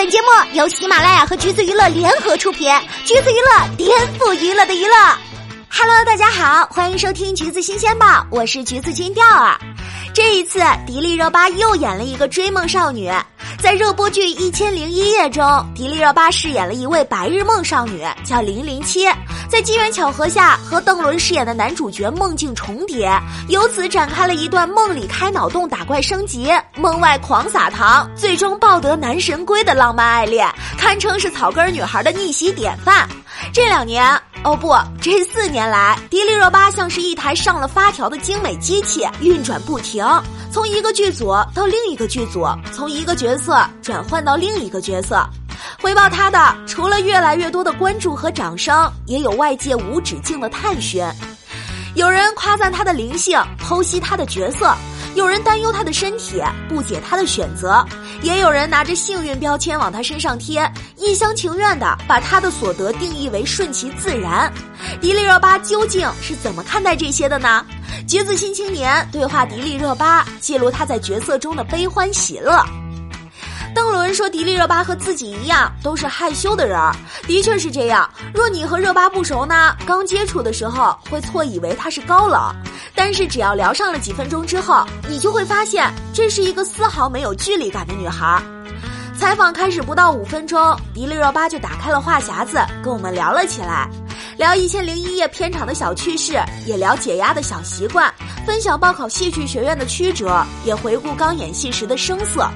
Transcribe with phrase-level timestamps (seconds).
[0.00, 2.72] 本节目由喜马拉雅和橘子娱乐联合出品，
[3.04, 4.94] 橘子娱乐颠覆娱乐的娱乐。
[5.70, 9.60] Hello，大家好，欢迎收听橘子新鲜报，我是橘子君钓儿。
[10.14, 13.12] 这一次，迪丽热巴又演了一个追梦少女。
[13.62, 19.06] 在热播剧《一千零一夜》中，迪丽热巴饰演了一位白日梦少女，叫零零七。
[19.50, 23.12] 在机缘巧合下，和邓伦饰演的男主角梦境重叠，
[23.48, 30.48] 由此展开了一段梦里开脑洞打怪升级，梦外狂撒糖，最终抱得男神归的浪漫爱恋，
[30.78, 33.06] 堪称是草根女孩的逆袭典范。
[33.52, 34.04] 这两年，
[34.42, 40.04] 哦不，这四年来，迪丽热巴像是一台上了发条的精美机器，运转不停。
[40.52, 43.49] 从一个剧组到另一个剧组，从一个角色
[43.82, 45.24] 转换到另一个角色，
[45.80, 51.04] 回报他的除了越来越多的关注和掌声，也有外界无止境的探寻。
[51.94, 54.76] 有人夸赞他的灵性，剖析他的角色；
[55.16, 57.84] 有人担忧他的身体，不解他的选择；
[58.22, 64.52] 也有人拿着幸运标签往他身上贴，一厢情愿的把他的所得定义为顺其自然。
[65.00, 67.66] 迪丽热巴究竟是怎么看待这些的呢？
[68.06, 72.64] 橘子新青年对话迪丽热巴，记录他在角色中的悲欢喜乐。
[73.74, 76.94] 邓伦说：“迪丽热巴和自己一样，都是害羞的人儿，
[77.26, 78.08] 的确是这样。
[78.34, 82.54] 若你和热巴不熟呢，刚接触的时候会错以为她是高冷，
[82.94, 88.42] 但是只要聊上了几分钟之后，你就会发现这是一个丝毫没有距离感的女孩。”
[89.18, 93.88] 采访开始不到五分钟，迪丽热巴就打开了话匣子，跟我们聊了起来。
[94.38, 98.10] 聊《一千零一夜》片场的小趣事，也聊解压的小习惯，
[98.46, 102.48] 分享报考戏剧学院的曲折，也回顾刚演戏时的生涩。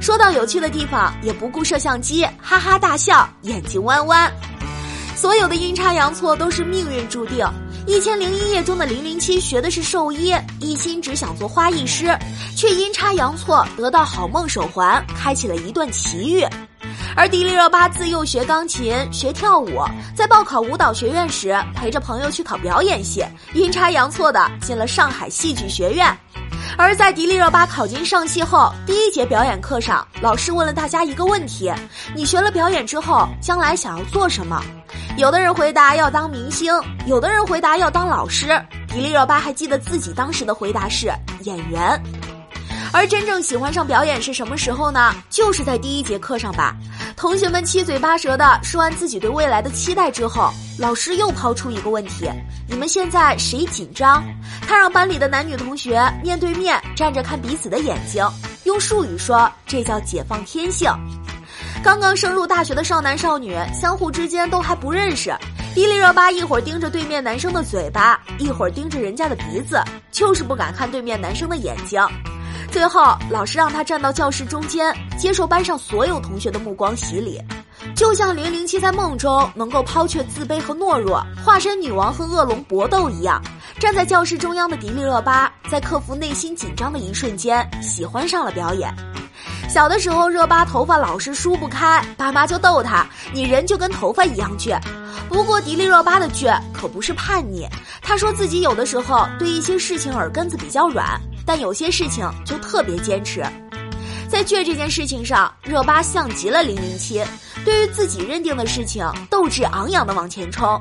[0.00, 4.32] 说到有趣的地方，也不顾摄像机，哈哈大笑，眼睛弯弯。
[5.14, 7.44] 所有的阴差阳错都是命运注定。
[7.86, 12.16] 《一千零一夜》中的零零七学的是兽医，一心只想做花艺师，
[12.56, 16.46] 却阴差阳错得到好梦手环，开启了一段奇遇。
[17.14, 19.82] 而迪丽热巴自幼学钢琴、学跳舞，
[20.14, 26.16] 在报考舞蹈学院时，陪着朋友去考表演系，阴差阳错的进了上海戏剧学院。
[26.76, 31.72] 而在迪丽热巴考进上戏后，第一节表演课上，老师问了大家一个问题：
[32.14, 34.62] 你学了表演之后，将来想要做什么？
[35.16, 36.72] 有的人回答要当明星，
[37.06, 38.48] 有的人回答要当老师。
[38.88, 42.02] 迪丽热巴还记得自己当时的回答是演员。
[42.92, 45.14] 而真正喜欢上表演是什么时候呢？
[45.28, 46.74] 就是在第一节课上吧。
[47.16, 52.28] 同学们七嘴八舌的说完自己对未来的期待之后，老师又抛出一个问题：
[52.68, 54.24] 你们现在谁紧张？
[54.66, 58.24] 他让班里的男女同学面对面站着看彼此的眼睛，
[58.64, 60.90] 用术语说这叫解放天性。
[61.82, 65.34] 刚刚升入大学的少男少女相互之间都还不认识，
[65.74, 72.00] 迪丽热巴一会儿盯着对面男生的嘴巴，一会儿盯着人家的鼻子，就是不敢看对面男生的眼睛。
[72.70, 77.42] 最后，老师让他站到教室中间，接受班上所有同学的目光洗礼，
[77.96, 83.42] 就像零零七在梦中能够抛却自卑和懦弱，化身女王和恶龙搏斗一样。
[83.80, 88.94] 站在教室中央的迪丽热巴，在克服内心紧张的一瞬间，喜欢上了表演。
[89.68, 94.80] 小的时候，热巴头发老是梳不开，爸妈就逗她：“你人就跟头发一样倔。”
[95.28, 97.66] 不过，迪丽热巴的倔可不是叛逆，
[98.00, 101.20] 她说自己有的时候对一些事情耳根子比较软。
[101.50, 103.42] 但有些事情就特别坚持，
[104.28, 107.20] 在倔这件事情上，热巴像极了零零七。
[107.64, 110.80] 对于自己认定的事情，斗志昂扬的往前冲。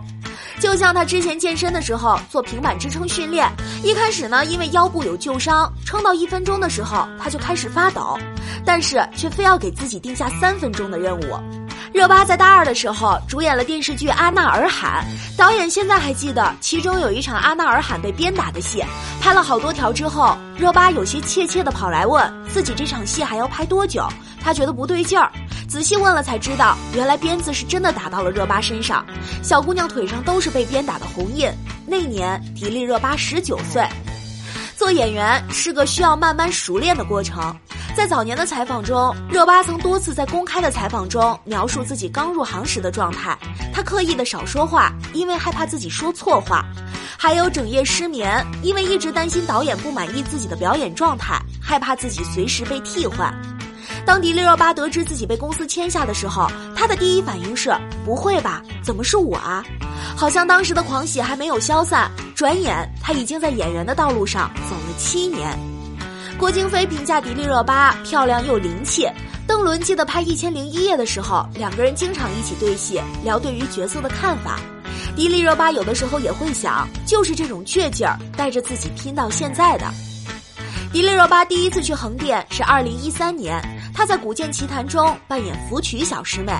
[0.60, 3.52] 就像他之前健身的时候做平板支撑训练，
[3.84, 8.16] 一开始呢，因为腰部有旧伤，撑到一分钟的时候他就开始发抖，
[8.64, 11.59] 但是却非要给自己定下三分钟的任务。
[11.94, 15.04] 热巴在大二的时候主演了电视剧《阿纳尔罕》，
[15.38, 18.84] 导演现在还记得其中有一场阿纳尔罕被鞭打的戏，
[19.20, 24.08] 拍了好多条之后，热巴有些怯怯的跑来问自己这场戏还要拍多久，
[24.42, 25.32] 他觉得不对劲儿，
[25.68, 29.04] 仔细问了才知道，原来鞭子是真的打到了热巴身上，
[29.42, 31.52] 小姑娘腿上都是被鞭打的红印。
[31.88, 33.84] 那年迪丽热巴十九岁，
[34.78, 37.56] 做演员是个需要慢慢熟练的过程。
[37.96, 43.38] 在早年的采访中，热巴曾多次在公开的采访中描述自己刚入行时的状态。
[43.74, 46.64] 她刻意的少说话，因为害怕自己说错话；
[47.18, 53.34] 还有整夜失眠，因为一直担心导演不满意自己的表演状态，害怕自己随时被替换。
[54.06, 57.76] 当迪丽热巴得知自己被公司签下的时候，她的第一反应是：
[58.06, 58.62] 不会吧？
[58.82, 59.64] 怎么是我啊？
[60.16, 65.58] 好像当时的狂喜还没有消散，转眼她已经在演员的道路上走了七年。
[66.40, 69.06] 郭京飞评价迪丽热巴漂亮又灵气。
[69.46, 74.58] 邓伦记得拍《一千零一夜》的时候，两个人经常一起对戏，聊对于角色的看法。
[75.18, 79.86] 迪丽热巴有的时候也会想，就是这种倔劲儿带着自己拼到现在的。
[80.94, 83.62] 迪丽热巴第一次去横店是二零一三年。
[83.94, 86.54] 她在《古剑奇谭》中扮演芙蕖小师妹。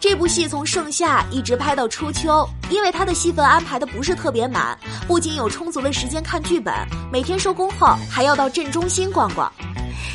[0.00, 4.76] 这部戏从盛夏一直拍到初秋，因为他的戏份安排的不是特别满，
[5.06, 6.74] 不仅有充足的时间看剧本，
[7.12, 9.52] 每天收工后还要到镇中心逛逛。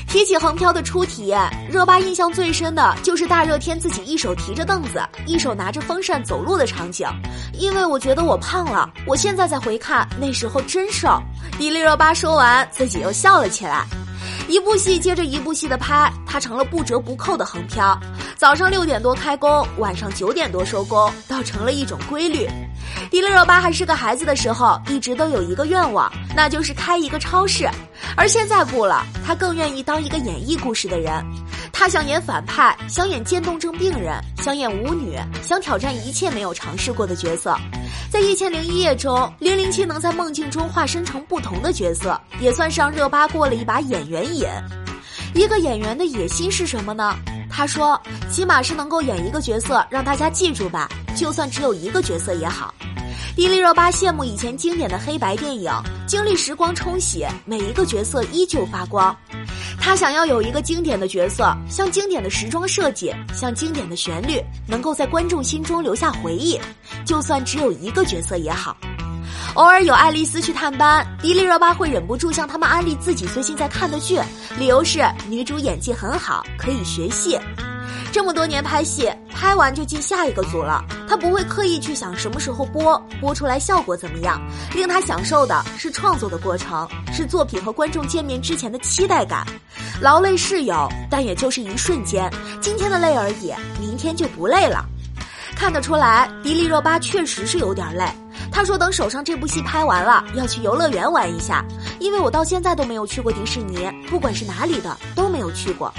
[0.07, 1.39] 提起横漂的初体验，
[1.69, 7.07] 热巴印象最深的就是大热天自己一手提着凳子，一手拿着风扇走路的场景。
[7.53, 11.21] 因为我觉得我胖了，我现在再回看那时候真瘦。
[11.59, 13.85] 迪丽热巴说完，自己又笑了起来。
[14.47, 18.00] 一部戏接着一部戏的拍，他成了不折不扣的横漂。
[18.36, 22.47] 早上六点多开工，晚上九点多收工，倒成了一种规律。
[23.09, 27.68] 迪丽热巴还是个孩子的时候，一直都有一个愿望，那就是开一个超市。
[28.15, 31.25] 而现在不了，她更愿意当一个演绎故事的人。
[31.77, 37.54] 他想演反派，想演渐冻症病人，想演舞女，想挑战一切没有尝试过的角色。
[38.10, 44.48] 在《一千零一夜》中，零零七能在梦境中化身成不同的角色，也算是让热巴过了一把演员瘾。
[45.33, 47.13] 一个演员的野心是什么呢？
[47.51, 48.01] 他说
[48.31, 52.74] ：“起码是能够演一个角色让大家记住吧，就算只有一个角色也好。”
[53.36, 55.69] 迪丽热巴羡慕以前经典的黑白电影，
[56.07, 59.13] 经历时光冲洗，每一个角色依旧发光。
[59.85, 66.59] 他想要有一个经典的角色，像经典的时装设计，像经典的旋律，能够在观众心中留下回忆，
[67.05, 68.75] 就算只有一个角色也好。
[69.53, 74.19] 偶尔有爱丽丝去探班，迪丽热巴会忍不住向他们安利自己最近在看的剧，
[74.57, 77.39] 理由是女主演技很好，可以学戏。
[78.12, 80.83] 这么多年拍戏，拍完就进下一个组了。
[81.07, 84.42] 他不会刻意去想什么时候播，播出来效果怎么样。
[84.74, 89.45] 令他享受的是创作的过程，是作品和观众见面之前的期待感。
[90.01, 92.31] 劳累是有，但也就是一瞬间，
[92.62, 94.86] 今天的累而已，明天就不累了。
[95.56, 98.06] 看得出来，迪丽热巴确实是有点累。
[98.51, 101.63] 他说等手上这部戏拍完了，要去游乐园玩一下，
[102.00, 105.94] 因为我到现在都没有去过迪士尼，不管是哪里的都没有去过。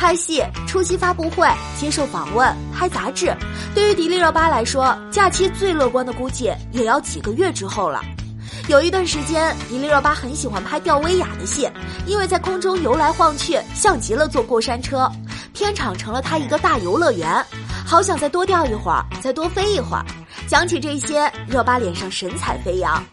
[0.00, 1.46] 拍戏、出席发布会、
[1.78, 3.36] 接受访问、拍杂志，
[3.74, 8.00] 对于迪丽热巴来说，假期最乐观的估计也要几个月之后了。
[8.66, 11.70] 有一段时间，迪丽热巴很喜欢拍吊威亚的戏，
[12.06, 15.06] 因为在空中游来晃去，像极了坐过山车。
[15.52, 17.44] 片场成了她一个大游乐园，
[17.84, 20.04] 好想再多吊一会儿，再多飞一会儿。
[20.48, 23.04] 讲起这些，热巴脸上神采飞扬。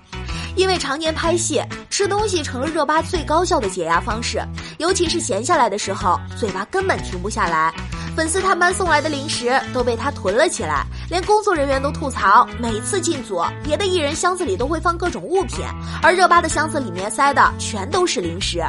[0.55, 4.41] 因为常年拍戏，吃东西成了热巴最高效的解压方式。
[4.77, 7.73] 尤其是闲下来的时候，嘴巴根本停不下来。
[8.15, 15.63] 粉丝探班送来的零食都被他囤了起来，连工作人员都吐槽，每次进组，别的艺人箱子里都会放各种物品，
[16.01, 18.63] 而热巴的箱子里面塞的全都是零食。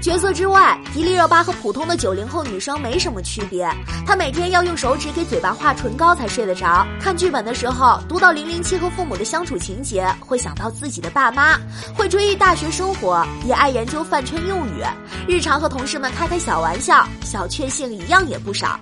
[0.00, 3.68] 角色之外，迪丽热巴和普通的九零后女生没什么区别。
[4.06, 6.86] 她每天要用手指给嘴巴画唇膏才睡得着。
[7.00, 11.58] 看剧本的时候，读到零零七和父母的相处情节，会想到自己的爸妈。
[11.94, 14.82] 会追忆大学生活，也爱研究饭圈用语。
[15.28, 18.78] 日常和同事们开开小玩笑，小确幸一样也不少。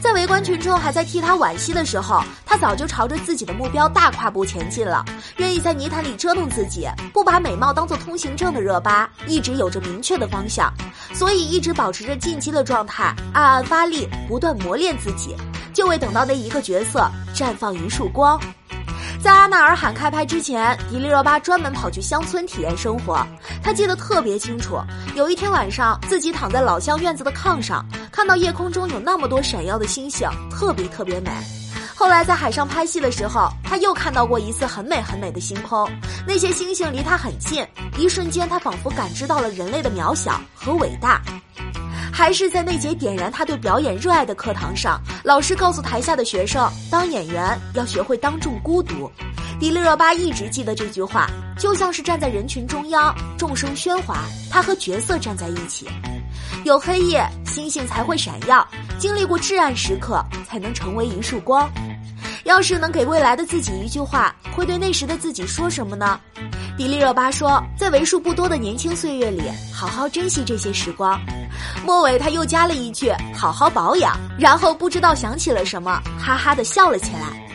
[0.00, 5.04] 在围观群众还在替他惋惜的时候，他早就朝着自己的目标大跨步前进了。
[5.36, 10.72] 愿意在泥潭里折腾自己，不把美貌当做通行证的热巴，一直有着明确的方向，
[11.12, 15.36] 所以一直保持着进击的状态，暗暗发力，不断磨练自己，
[15.74, 18.40] 就为等到那一个角色绽放一束光。
[19.22, 23.24] 在阿纳尔罕开拍之前，迪丽热巴专门跑去乡村体验生活。
[23.62, 24.80] 她记得特别清楚，
[25.14, 31.30] 有一天晚上，自己躺在老乡院子的炕上，看到夜空中有那么多闪耀的星星，特别特别美。
[31.94, 35.86] 后来在海上拍戏的时候，她又看到过一次很美很美的星空，
[36.26, 37.62] 那些星星离她很近，
[37.98, 41.20] 一瞬间她仿佛感知到了人类的渺小和伟大。
[42.12, 49.10] 还是在那节点燃他对表演热爱的课堂上，老师告诉台下的学生，当演员要学会当众孤独。
[49.58, 51.26] 迪丽热巴一直记得这句话，
[51.58, 55.88] 就像是站在人群中央，众生喧哗，她和角色站在一起。
[56.64, 58.66] 有黑夜，星星才会闪耀；
[58.98, 61.70] 经历过至暗时刻，才能成为一束光。
[62.44, 66.18] 要是能给未来的自己一句话，会对那时的自己说什么呢？
[66.80, 71.20] 迪丽热巴说，在为数不多的年轻岁月里，好好珍惜这些时光。
[71.84, 77.49] 末尾，他又加了一句：“好好保养。”然后不知道想起了什么，哈哈的笑了起来。